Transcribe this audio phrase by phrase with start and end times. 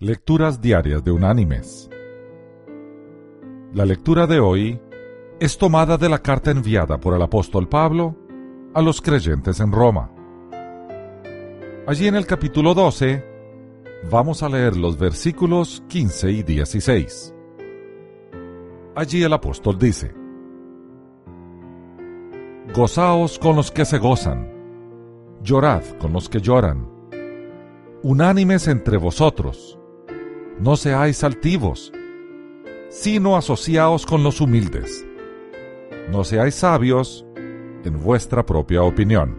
[0.00, 1.90] Lecturas Diarias de Unánimes.
[3.74, 4.80] La lectura de hoy
[5.40, 8.14] es tomada de la carta enviada por el apóstol Pablo
[8.74, 10.08] a los creyentes en Roma.
[11.88, 13.24] Allí en el capítulo 12
[14.08, 17.34] vamos a leer los versículos 15 y 16.
[18.94, 20.14] Allí el apóstol dice,
[22.72, 24.48] Gozaos con los que se gozan,
[25.42, 26.88] llorad con los que lloran,
[28.04, 29.74] unánimes entre vosotros,
[30.60, 31.92] no seáis altivos,
[32.88, 35.06] sino asociaos con los humildes.
[36.10, 37.24] No seáis sabios
[37.84, 39.38] en vuestra propia opinión.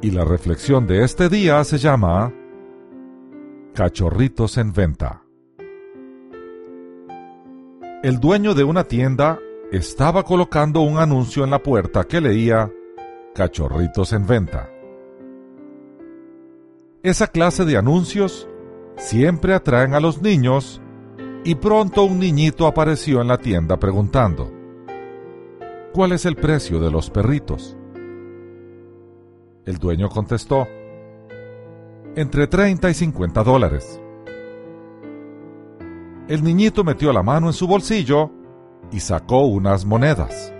[0.00, 2.32] Y la reflexión de este día se llama
[3.74, 5.22] Cachorritos en venta.
[8.02, 9.38] El dueño de una tienda
[9.70, 12.70] estaba colocando un anuncio en la puerta que leía
[13.34, 14.71] Cachorritos en venta.
[17.02, 18.48] Esa clase de anuncios
[18.96, 20.80] siempre atraen a los niños
[21.44, 24.52] y pronto un niñito apareció en la tienda preguntando,
[25.92, 27.76] ¿cuál es el precio de los perritos?
[29.66, 30.68] El dueño contestó,
[32.14, 34.00] entre 30 y 50 dólares.
[36.28, 38.30] El niñito metió la mano en su bolsillo
[38.92, 40.54] y sacó unas monedas.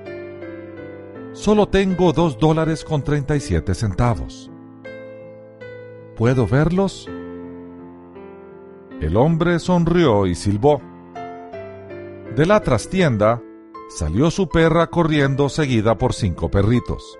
[1.35, 4.52] Solo tengo dos dólares con 37 centavos.
[6.17, 7.09] ¿Puedo verlos?
[9.01, 10.81] El hombre sonrió y silbó.
[12.37, 13.43] De la trastienda
[13.89, 17.19] salió su perra corriendo seguida por cinco perritos.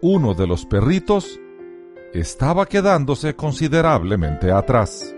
[0.00, 1.38] Uno de los perritos
[2.12, 5.14] estaba quedándose considerablemente atrás.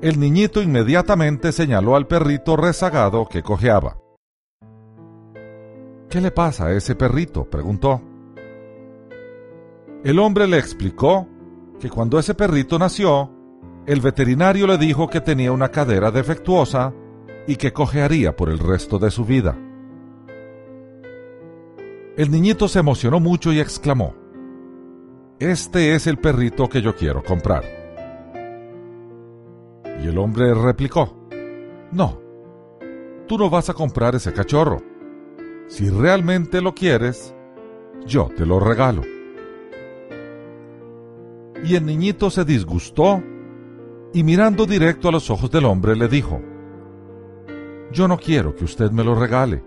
[0.00, 3.98] El niñito inmediatamente señaló al perrito rezagado que cojeaba.
[6.08, 7.44] ¿Qué le pasa a ese perrito?
[7.48, 8.11] preguntó.
[10.04, 11.28] El hombre le explicó
[11.78, 13.30] que cuando ese perrito nació,
[13.86, 16.92] el veterinario le dijo que tenía una cadera defectuosa
[17.46, 19.56] y que cojearía por el resto de su vida.
[22.16, 24.14] El niñito se emocionó mucho y exclamó,
[25.38, 27.62] Este es el perrito que yo quiero comprar.
[30.02, 31.28] Y el hombre replicó,
[31.92, 32.20] No,
[33.28, 34.82] tú no vas a comprar ese cachorro.
[35.68, 37.32] Si realmente lo quieres,
[38.04, 39.02] yo te lo regalo
[41.64, 43.22] y el niñito se disgustó
[44.12, 46.40] y mirando directo a los ojos del hombre le dijo,
[47.92, 49.64] Yo no quiero que usted me lo regale.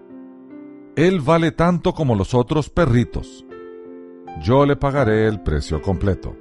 [0.95, 3.45] Él vale tanto como los otros perritos.
[4.41, 6.35] Yo le pagaré el precio completo.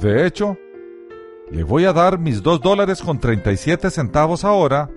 [0.00, 0.56] De hecho,
[1.50, 4.90] le voy a dar mis dos dólares con 37 centavos ahora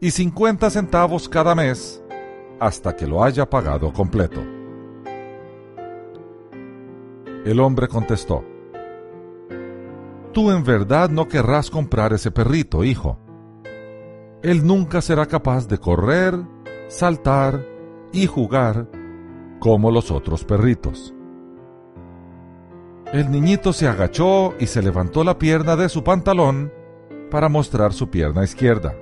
[0.00, 2.02] y 50 centavos cada mes
[2.58, 4.59] hasta que lo haya pagado completo.
[7.44, 8.44] El hombre contestó,
[10.32, 13.18] Tú en verdad no querrás comprar ese perrito, hijo.
[14.42, 16.38] Él nunca será capaz de correr,
[16.88, 17.64] saltar
[18.12, 18.88] y jugar
[19.58, 21.14] como los otros perritos.
[23.12, 26.72] El niñito se agachó y se levantó la pierna de su pantalón
[27.30, 28.94] para mostrar su pierna izquierda,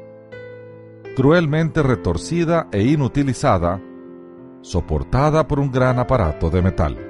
[1.15, 3.83] cruelmente retorcida e inutilizada,
[4.63, 7.08] soportada por un gran aparato de metal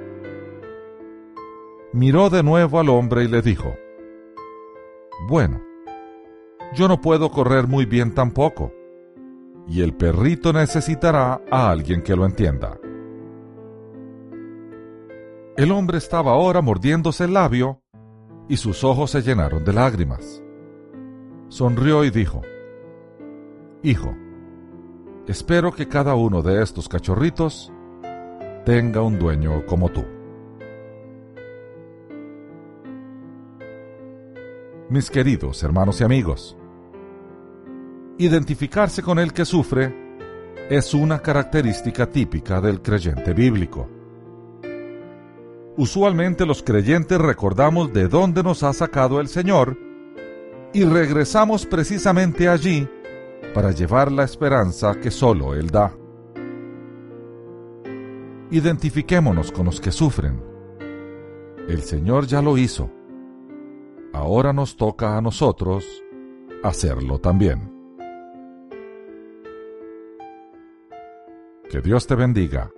[1.93, 3.75] miró de nuevo al hombre y le dijo,
[5.27, 5.61] Bueno,
[6.73, 8.71] yo no puedo correr muy bien tampoco,
[9.67, 12.77] y el perrito necesitará a alguien que lo entienda.
[15.57, 17.81] El hombre estaba ahora mordiéndose el labio
[18.47, 20.41] y sus ojos se llenaron de lágrimas.
[21.49, 22.41] Sonrió y dijo,
[23.83, 24.15] Hijo,
[25.27, 27.73] espero que cada uno de estos cachorritos
[28.65, 30.18] tenga un dueño como tú.
[34.89, 36.57] Mis queridos hermanos y amigos.
[38.17, 39.93] Identificarse con el que sufre
[40.69, 43.87] es una característica típica del creyente bíblico.
[45.77, 49.77] Usualmente los creyentes recordamos de dónde nos ha sacado el Señor
[50.73, 52.87] y regresamos precisamente allí
[53.53, 55.95] para llevar la esperanza que solo Él da.
[58.51, 60.41] Identifiquémonos con los que sufren.
[61.67, 62.98] El Señor ya lo hizo
[64.13, 65.85] ahora nos toca a nosotros
[66.63, 67.71] hacerlo también.
[71.69, 72.71] Que Dios te bendiga.